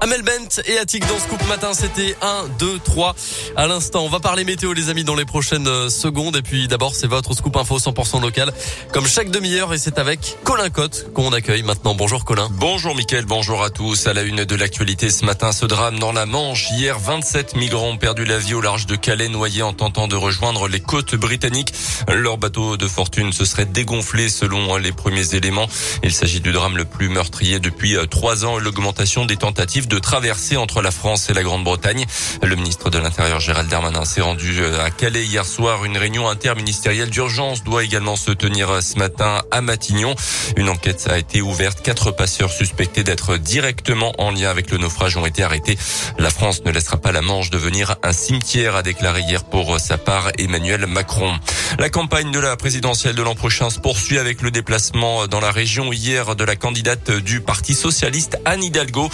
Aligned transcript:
Amel 0.00 0.22
Bent 0.22 0.60
et 0.66 0.78
Attic 0.78 1.04
dans 1.08 1.18
Scoop 1.18 1.44
Matin, 1.48 1.74
c'était 1.74 2.14
1, 2.22 2.44
2, 2.60 2.78
3 2.84 3.16
à 3.56 3.66
l'instant. 3.66 4.04
On 4.04 4.08
va 4.08 4.20
parler 4.20 4.44
météo 4.44 4.72
les 4.72 4.90
amis 4.90 5.02
dans 5.02 5.16
les 5.16 5.24
prochaines 5.24 5.90
secondes. 5.90 6.36
Et 6.36 6.42
puis 6.42 6.68
d'abord, 6.68 6.94
c'est 6.94 7.08
votre 7.08 7.34
Scoop 7.34 7.56
Info 7.56 7.78
100% 7.78 8.22
local. 8.22 8.52
Comme 8.92 9.08
chaque 9.08 9.30
demi-heure 9.30 9.74
et 9.74 9.78
c'est 9.78 9.98
avec 9.98 10.38
Colin 10.44 10.70
Cotte 10.70 11.12
qu'on 11.14 11.32
accueille 11.32 11.64
maintenant. 11.64 11.96
Bonjour 11.96 12.24
Colin. 12.24 12.48
Bonjour 12.52 12.94
Mickaël, 12.94 13.24
bonjour 13.24 13.64
à 13.64 13.70
tous. 13.70 14.06
À 14.06 14.12
la 14.12 14.22
une 14.22 14.44
de 14.44 14.54
l'actualité 14.54 15.10
ce 15.10 15.24
matin, 15.24 15.50
ce 15.50 15.66
drame 15.66 15.98
dans 15.98 16.12
la 16.12 16.26
Manche. 16.26 16.70
Hier, 16.70 16.96
27 16.96 17.56
migrants 17.56 17.88
ont 17.88 17.98
perdu 17.98 18.24
la 18.24 18.38
vie 18.38 18.54
au 18.54 18.60
large 18.60 18.86
de 18.86 18.94
Calais, 18.94 19.28
noyés 19.28 19.62
en 19.62 19.72
tentant 19.72 20.06
de 20.06 20.14
rejoindre 20.14 20.68
les 20.68 20.80
côtes 20.80 21.16
britanniques. 21.16 21.74
Leur 22.06 22.38
bateau 22.38 22.76
de 22.76 22.86
fortune 22.86 23.32
se 23.32 23.44
serait 23.44 23.66
dégonflé 23.66 24.28
selon 24.28 24.76
les 24.76 24.92
premiers 24.92 25.34
éléments. 25.34 25.66
Il 26.04 26.12
s'agit 26.12 26.40
du 26.40 26.52
drame 26.52 26.76
le 26.76 26.84
plus 26.84 27.08
meurtrier 27.08 27.58
depuis 27.58 27.96
euh, 27.96 28.06
trois 28.06 28.44
ans. 28.44 28.58
L'augmentation 28.58 29.26
des 29.26 29.36
tentatives 29.36 29.87
de 29.88 29.98
traversée 29.98 30.56
entre 30.56 30.82
la 30.82 30.90
France 30.90 31.30
et 31.30 31.34
la 31.34 31.42
Grande-Bretagne. 31.42 32.04
Le 32.42 32.54
ministre 32.54 32.90
de 32.90 32.98
l'Intérieur 32.98 33.40
Gérald 33.40 33.68
Darmanin 33.68 34.04
s'est 34.04 34.20
rendu 34.20 34.60
euh, 34.60 34.84
à 34.84 34.90
Calais 34.90 35.24
hier 35.24 35.46
soir. 35.46 35.84
Une 35.84 35.96
réunion 35.96 36.28
interministérielle 36.28 37.10
d'urgence 37.10 37.64
doit 37.64 37.84
également 37.84 38.16
se 38.16 38.30
tenir 38.30 38.70
euh, 38.70 38.80
ce 38.80 38.98
matin 38.98 39.42
à 39.50 39.60
Matignon. 39.60 40.14
Une 40.56 40.68
enquête 40.68 41.08
a 41.10 41.18
été 41.18 41.40
ouverte. 41.40 41.82
Quatre 41.82 42.10
passeurs 42.10 42.52
suspectés 42.52 43.02
d'être 43.02 43.36
directement 43.36 44.12
en 44.18 44.30
lien 44.30 44.50
avec 44.50 44.70
le 44.70 44.78
naufrage 44.78 45.16
ont 45.16 45.26
été 45.26 45.42
arrêtés. 45.42 45.78
La 46.18 46.30
France 46.30 46.62
ne 46.64 46.70
laissera 46.70 46.98
pas 46.98 47.12
la 47.12 47.22
Manche 47.22 47.50
devenir 47.50 47.96
un 48.02 48.12
cimetière, 48.12 48.76
a 48.76 48.82
déclaré 48.82 49.22
hier 49.22 49.44
pour 49.44 49.74
euh, 49.74 49.78
sa 49.78 49.96
part 49.96 50.30
Emmanuel 50.38 50.86
Macron. 50.86 51.38
La 51.78 51.88
campagne 51.88 52.30
de 52.30 52.40
la 52.40 52.56
présidentielle 52.56 53.14
de 53.14 53.22
l'an 53.22 53.34
prochain 53.34 53.70
se 53.70 53.80
poursuit 53.80 54.18
avec 54.18 54.42
le 54.42 54.50
déplacement 54.50 55.26
dans 55.26 55.40
la 55.40 55.50
région 55.50 55.92
hier 55.92 56.36
de 56.36 56.44
la 56.44 56.56
candidate 56.56 57.10
du 57.10 57.40
Parti 57.40 57.74
socialiste 57.74 58.38
Anne 58.44 58.62
Hidalgo. 58.62 59.08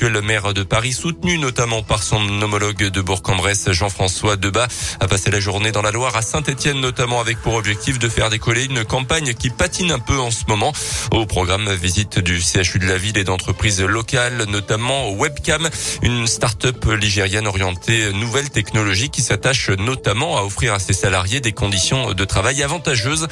L'actuel 0.00 0.22
maire 0.22 0.54
de 0.54 0.62
Paris, 0.62 0.92
soutenu 0.92 1.36
notamment 1.36 1.82
par 1.82 2.02
son 2.02 2.22
homologue 2.40 2.88
de 2.88 3.00
Bourg-en-Bresse, 3.02 3.70
Jean-François 3.72 4.36
Debat, 4.36 4.66
a 4.98 5.06
passé 5.06 5.30
la 5.30 5.40
journée 5.40 5.72
dans 5.72 5.82
la 5.82 5.90
Loire 5.90 6.16
à 6.16 6.22
Saint-Etienne, 6.22 6.80
notamment 6.80 7.20
avec 7.20 7.36
pour 7.42 7.52
objectif 7.52 7.98
de 7.98 8.08
faire 8.08 8.30
décoller 8.30 8.64
une 8.64 8.82
campagne 8.82 9.34
qui 9.34 9.50
patine 9.50 9.92
un 9.92 9.98
peu 9.98 10.18
en 10.18 10.30
ce 10.30 10.44
moment. 10.48 10.72
Au 11.12 11.26
programme, 11.26 11.70
visite 11.74 12.18
du 12.18 12.40
CHU 12.40 12.78
de 12.78 12.86
la 12.86 12.96
ville 12.96 13.18
et 13.18 13.24
d'entreprises 13.24 13.82
locales, 13.82 14.44
notamment 14.48 15.10
Webcam, 15.12 15.68
une 16.00 16.26
start-up 16.26 16.82
ligérienne 16.98 17.46
orientée 17.46 18.10
nouvelle 18.14 18.48
technologie 18.48 19.10
qui 19.10 19.20
s'attache 19.20 19.68
notamment 19.68 20.38
à 20.38 20.44
offrir 20.44 20.72
à 20.72 20.78
ses 20.78 20.94
salariés 20.94 21.40
des 21.40 21.52
conditions 21.52 22.14
de 22.14 22.24
travail 22.24 22.62
avantageuses. 22.62 23.28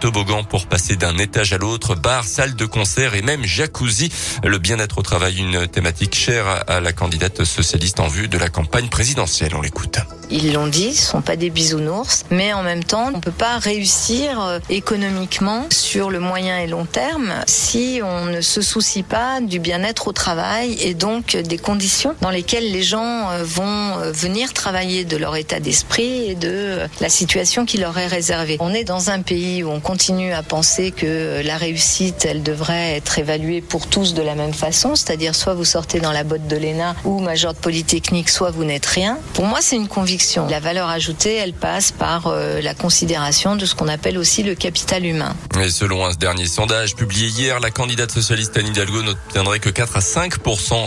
Toboggan 0.00 0.44
pour 0.44 0.66
passer 0.66 0.96
d'un 0.96 1.16
étage 1.16 1.54
à 1.54 1.58
l'autre, 1.58 1.94
bar, 1.94 2.24
salle 2.24 2.56
de 2.56 2.66
concert 2.66 3.14
et 3.14 3.22
même 3.22 3.46
jacuzzi. 3.46 4.12
Le 4.44 4.58
bien-être 4.58 4.98
au 4.98 5.02
travail, 5.02 5.38
une 5.38 5.66
thématique 5.66 6.09
chère 6.14 6.64
à 6.66 6.80
la 6.80 6.92
candidate 6.92 7.44
socialiste 7.44 8.00
en 8.00 8.08
vue 8.08 8.28
de 8.28 8.38
la 8.38 8.48
campagne 8.48 8.88
présidentielle. 8.88 9.54
On 9.54 9.60
l'écoute. 9.60 9.98
Ils 10.32 10.52
l'ont 10.52 10.68
dit, 10.68 10.94
ce 10.94 11.10
sont 11.10 11.22
pas 11.22 11.34
des 11.34 11.50
bisounours, 11.50 12.24
mais 12.30 12.52
en 12.52 12.62
même 12.62 12.84
temps, 12.84 13.10
on 13.12 13.20
peut 13.20 13.32
pas 13.32 13.58
réussir 13.58 14.40
euh, 14.40 14.58
économiquement 14.68 15.66
sur 15.70 16.08
le 16.08 16.20
moyen 16.20 16.58
et 16.60 16.68
long 16.68 16.84
terme 16.84 17.32
si 17.46 18.00
on 18.04 18.26
ne 18.26 18.40
se 18.40 18.62
soucie 18.62 19.02
pas 19.02 19.40
du 19.40 19.58
bien-être 19.58 20.06
au 20.06 20.12
travail 20.12 20.76
et 20.80 20.94
donc 20.94 21.36
des 21.36 21.58
conditions 21.58 22.14
dans 22.20 22.30
lesquelles 22.30 22.70
les 22.70 22.84
gens 22.84 23.30
euh, 23.30 23.42
vont 23.42 23.98
euh, 23.98 24.12
venir 24.12 24.52
travailler 24.52 25.04
de 25.04 25.16
leur 25.16 25.34
état 25.34 25.58
d'esprit 25.58 26.30
et 26.30 26.34
de 26.36 26.78
la 27.00 27.08
situation 27.08 27.66
qui 27.66 27.78
leur 27.78 27.98
est 27.98 28.06
réservée. 28.06 28.56
On 28.60 28.72
est 28.72 28.84
dans 28.84 29.10
un 29.10 29.22
pays 29.22 29.64
où 29.64 29.70
on 29.70 29.80
continue 29.80 30.32
à 30.32 30.44
penser 30.44 30.92
que 30.92 31.42
la 31.44 31.56
réussite, 31.56 32.24
elle 32.24 32.44
devrait 32.44 32.94
être 32.94 33.18
évaluée 33.18 33.62
pour 33.62 33.88
tous 33.88 34.14
de 34.14 34.22
la 34.22 34.36
même 34.36 34.54
façon, 34.54 34.94
c'est-à-dire 34.94 35.34
soit 35.34 35.54
vous 35.54 35.64
sortez 35.64 35.98
dans 35.98 36.12
la 36.12 36.22
botte 36.22 36.46
de 36.46 36.56
l'ENA 36.56 36.94
ou 37.04 37.18
major 37.18 37.52
de 37.52 37.58
Polytechnique, 37.58 38.28
soit 38.28 38.52
vous 38.52 38.64
n'êtes 38.64 38.86
rien. 38.86 39.18
Pour 39.34 39.46
moi, 39.46 39.58
c'est 39.60 39.76
une 39.76 39.88
conviction. 39.88 40.19
La 40.48 40.60
valeur 40.60 40.88
ajoutée, 40.88 41.36
elle 41.36 41.52
passe 41.52 41.92
par 41.92 42.26
euh, 42.26 42.60
la 42.60 42.74
considération 42.74 43.56
de 43.56 43.64
ce 43.64 43.74
qu'on 43.74 43.88
appelle 43.88 44.18
aussi 44.18 44.42
le 44.42 44.54
capital 44.54 45.06
humain. 45.06 45.34
Et 45.62 45.70
selon 45.70 46.04
un 46.04 46.12
dernier 46.12 46.46
sondage 46.46 46.94
publié 46.94 47.28
hier, 47.28 47.60
la 47.60 47.70
candidate 47.70 48.10
socialiste 48.10 48.56
Anne 48.56 48.68
Hidalgo 48.68 49.02
n'obtiendrait 49.02 49.60
que 49.60 49.70
4 49.70 49.96
à 49.96 50.00
5 50.00 50.34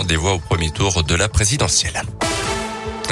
des 0.07 0.15
voix 0.15 0.33
au 0.33 0.39
premier 0.39 0.71
tour 0.71 1.03
de 1.03 1.15
la 1.15 1.29
présidentielle. 1.29 2.03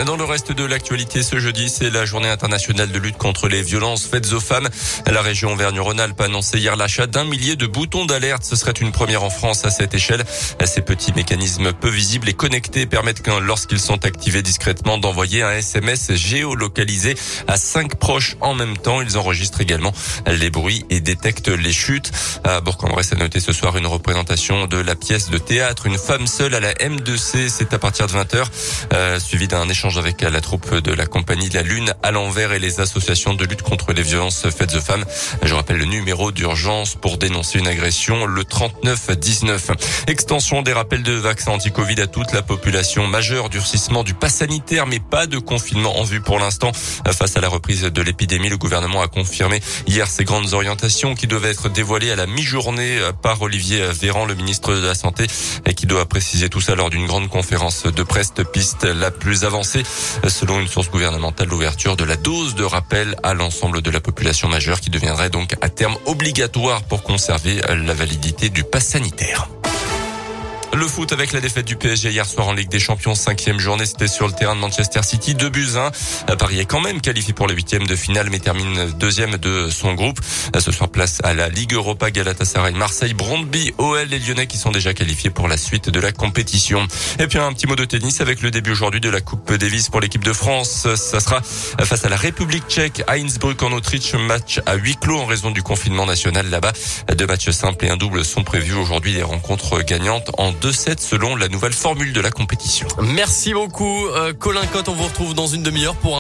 Dans 0.05 0.17
le 0.17 0.23
reste 0.23 0.51
de 0.51 0.65
l'actualité 0.65 1.21
ce 1.21 1.39
jeudi, 1.39 1.69
c'est 1.69 1.91
la 1.91 2.05
journée 2.05 2.29
internationale 2.29 2.91
de 2.91 2.97
lutte 2.97 3.17
contre 3.17 3.47
les 3.47 3.61
violences 3.61 4.07
faites 4.07 4.33
aux 4.33 4.39
femmes. 4.39 4.67
La 5.05 5.21
région 5.21 5.53
Auvergne-Rhône-Alpes 5.53 6.19
a 6.21 6.25
annoncé 6.25 6.57
hier 6.57 6.75
l'achat 6.75 7.05
d'un 7.05 7.23
millier 7.23 7.55
de 7.55 7.67
boutons 7.67 8.05
d'alerte. 8.05 8.43
Ce 8.43 8.55
serait 8.55 8.71
une 8.71 8.91
première 8.91 9.23
en 9.23 9.29
France 9.29 9.63
à 9.63 9.69
cette 9.69 9.93
échelle. 9.93 10.23
Ces 10.65 10.81
petits 10.81 11.13
mécanismes 11.13 11.71
peu 11.73 11.89
visibles 11.89 12.29
et 12.29 12.33
connectés 12.33 12.87
permettent 12.87 13.27
lorsqu'ils 13.27 13.79
sont 13.79 14.03
activés 14.03 14.41
discrètement 14.41 14.97
d'envoyer 14.97 15.43
un 15.43 15.51
SMS 15.51 16.13
géolocalisé 16.13 17.15
à 17.47 17.57
cinq 17.57 17.95
proches 17.95 18.37
en 18.41 18.55
même 18.55 18.77
temps. 18.77 19.01
Ils 19.01 19.19
enregistrent 19.19 19.61
également 19.61 19.93
les 20.25 20.49
bruits 20.49 20.83
et 20.89 20.99
détectent 20.99 21.49
les 21.49 21.73
chutes. 21.73 22.11
À 22.43 22.59
Bourg-en-Bresse 22.61 23.13
a 23.13 23.17
noté 23.17 23.39
ce 23.39 23.53
soir 23.53 23.77
une 23.77 23.87
représentation 23.87 24.65
de 24.65 24.77
la 24.77 24.95
pièce 24.95 25.29
de 25.29 25.37
théâtre 25.37 25.85
Une 25.85 25.99
femme 25.99 26.25
seule 26.25 26.55
à 26.55 26.59
la 26.59 26.73
M2C. 26.73 27.49
C'est 27.49 27.73
à 27.73 27.77
partir 27.77 28.07
de 28.07 28.13
20h, 28.13 28.45
euh, 28.93 29.19
suivi 29.19 29.47
d'un 29.47 29.69
échange 29.69 29.90
avec 29.97 30.21
la 30.21 30.41
troupe 30.41 30.75
de 30.75 30.93
la 30.93 31.05
compagnie 31.05 31.49
de 31.49 31.55
la 31.55 31.63
Lune 31.63 31.93
à 32.03 32.11
l'envers 32.11 32.53
et 32.53 32.59
les 32.59 32.79
associations 32.79 33.33
de 33.33 33.45
lutte 33.45 33.61
contre 33.61 33.93
les 33.93 34.01
violences 34.01 34.47
faites 34.49 34.75
aux 34.75 34.81
femmes. 34.81 35.03
Je 35.43 35.53
rappelle 35.53 35.77
le 35.77 35.85
numéro 35.85 36.31
d'urgence 36.31 36.95
pour 36.95 37.17
dénoncer 37.17 37.59
une 37.59 37.67
agression, 37.67 38.25
le 38.25 38.43
3919. 38.43 39.71
Extension 40.07 40.61
des 40.61 40.73
rappels 40.73 41.03
de 41.03 41.13
vaccins 41.13 41.51
anti-Covid 41.51 41.99
à 42.01 42.07
toute 42.07 42.31
la 42.31 42.41
population 42.41 43.05
majeure, 43.07 43.49
durcissement 43.49 44.03
du 44.03 44.13
pass 44.13 44.35
sanitaire, 44.35 44.87
mais 44.87 44.99
pas 44.99 45.27
de 45.27 45.37
confinement 45.37 45.99
en 45.99 46.03
vue 46.03 46.21
pour 46.21 46.39
l'instant. 46.39 46.71
Face 47.11 47.35
à 47.37 47.41
la 47.41 47.49
reprise 47.49 47.83
de 47.83 48.01
l'épidémie, 48.01 48.49
le 48.49 48.57
gouvernement 48.57 49.01
a 49.01 49.07
confirmé 49.07 49.61
hier 49.87 50.07
ses 50.07 50.23
grandes 50.23 50.53
orientations 50.53 51.15
qui 51.15 51.27
devaient 51.27 51.51
être 51.51 51.69
dévoilées 51.69 52.11
à 52.11 52.15
la 52.15 52.27
mi-journée 52.27 52.99
par 53.21 53.41
Olivier 53.41 53.81
Véran, 53.91 54.25
le 54.25 54.35
ministre 54.35 54.73
de 54.73 54.85
la 54.85 54.95
Santé, 54.95 55.27
et 55.65 55.73
qui 55.73 55.85
doit 55.85 56.05
préciser 56.05 56.49
tout 56.49 56.61
ça 56.61 56.75
lors 56.75 56.89
d'une 56.89 57.07
grande 57.07 57.29
conférence 57.29 57.83
de 57.83 58.03
presse 58.03 58.31
piste 58.53 58.83
la 58.83 59.11
plus 59.11 59.43
avancée 59.43 59.80
selon 60.27 60.59
une 60.59 60.67
source 60.67 60.89
gouvernementale, 60.89 61.47
l'ouverture 61.47 61.95
de 61.95 62.03
la 62.03 62.15
dose 62.15 62.55
de 62.55 62.63
rappel 62.63 63.15
à 63.23 63.33
l'ensemble 63.33 63.81
de 63.81 63.91
la 63.91 63.99
population 63.99 64.47
majeure 64.47 64.79
qui 64.79 64.89
deviendrait 64.89 65.29
donc 65.29 65.55
à 65.61 65.69
terme 65.69 65.95
obligatoire 66.05 66.83
pour 66.83 67.03
conserver 67.03 67.61
la 67.67 67.93
validité 67.93 68.49
du 68.49 68.63
pass 68.63 68.85
sanitaire. 68.85 69.47
Le 70.73 70.87
foot 70.87 71.11
avec 71.11 71.33
la 71.33 71.41
défaite 71.41 71.67
du 71.67 71.75
PSG 71.75 72.11
hier 72.11 72.25
soir 72.25 72.47
en 72.47 72.53
Ligue 72.53 72.69
des 72.69 72.79
Champions, 72.79 73.13
cinquième 73.13 73.59
journée, 73.59 73.85
c'était 73.85 74.07
sur 74.07 74.25
le 74.25 74.33
terrain 74.33 74.55
de 74.55 74.61
Manchester 74.61 75.03
City, 75.03 75.35
deux 75.35 75.49
buts 75.49 75.67
1. 76.29 76.35
Paris 76.37 76.59
est 76.59 76.65
quand 76.65 76.79
même 76.79 77.01
qualifié 77.01 77.33
pour 77.33 77.47
les 77.47 77.53
huitièmes 77.53 77.85
de 77.85 77.95
finale, 77.95 78.29
mais 78.31 78.39
termine 78.39 78.89
deuxième 78.97 79.37
de 79.37 79.69
son 79.69 79.93
groupe. 79.93 80.19
Ce 80.57 80.71
soir, 80.71 80.89
place 80.89 81.19
à 81.23 81.33
la 81.33 81.49
Ligue 81.49 81.73
Europa, 81.73 82.09
Galatasaray, 82.09 82.73
Marseille, 82.73 83.13
Brondby, 83.13 83.73
OL 83.79 84.13
et 84.13 84.19
Lyonnais 84.19 84.47
qui 84.47 84.57
sont 84.57 84.71
déjà 84.71 84.93
qualifiés 84.93 85.29
pour 85.29 85.49
la 85.49 85.57
suite 85.57 85.89
de 85.89 85.99
la 85.99 86.13
compétition. 86.13 86.87
Et 87.19 87.27
puis 87.27 87.37
un 87.37 87.51
petit 87.51 87.67
mot 87.67 87.75
de 87.75 87.85
tennis 87.85 88.21
avec 88.21 88.41
le 88.41 88.49
début 88.49 88.71
aujourd'hui 88.71 89.01
de 89.01 89.09
la 89.09 89.19
Coupe 89.19 89.53
Davis 89.53 89.89
pour 89.89 89.99
l'équipe 89.99 90.23
de 90.23 90.33
France. 90.33 90.87
Ça 90.95 91.19
sera 91.19 91.41
face 91.41 92.05
à 92.05 92.09
la 92.09 92.17
République 92.17 92.63
tchèque 92.69 93.03
à 93.07 93.15
Innsbruck 93.15 93.61
en 93.61 93.73
Autriche, 93.73 94.13
match 94.13 94.61
à 94.65 94.75
huis 94.75 94.95
clos 94.95 95.19
en 95.19 95.25
raison 95.25 95.51
du 95.51 95.63
confinement 95.63 96.05
national 96.05 96.49
là-bas. 96.49 96.71
Deux 97.17 97.27
matchs 97.27 97.49
simples 97.49 97.85
et 97.85 97.89
un 97.89 97.97
double 97.97 98.23
sont 98.23 98.43
prévus 98.43 98.75
aujourd'hui, 98.75 99.13
des 99.13 99.23
rencontres 99.23 99.81
gagnantes 99.81 100.31
en 100.37 100.53
2-7 100.61 100.99
selon 100.99 101.35
la 101.35 101.47
nouvelle 101.47 101.73
formule 101.73 102.13
de 102.13 102.21
la 102.21 102.29
compétition. 102.29 102.87
Merci 103.01 103.53
beaucoup, 103.53 104.05
euh, 104.09 104.31
Colin 104.31 104.65
Cotte. 104.67 104.89
On 104.89 104.93
vous 104.93 105.05
retrouve 105.05 105.33
dans 105.33 105.47
une 105.47 105.63
demi-heure 105.63 105.95
pour 105.95 106.09